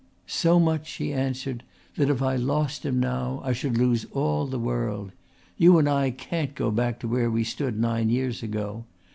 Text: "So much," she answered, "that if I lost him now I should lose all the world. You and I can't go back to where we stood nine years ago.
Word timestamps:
"So 0.25 0.59
much," 0.59 0.87
she 0.87 1.13
answered, 1.13 1.61
"that 1.95 2.09
if 2.09 2.23
I 2.23 2.35
lost 2.35 2.83
him 2.87 2.99
now 2.99 3.39
I 3.45 3.53
should 3.53 3.77
lose 3.77 4.07
all 4.13 4.47
the 4.47 4.57
world. 4.57 5.11
You 5.57 5.77
and 5.77 5.87
I 5.87 6.09
can't 6.09 6.55
go 6.55 6.71
back 6.71 6.97
to 7.01 7.07
where 7.07 7.29
we 7.29 7.43
stood 7.43 7.79
nine 7.79 8.09
years 8.09 8.41
ago. 8.41 8.85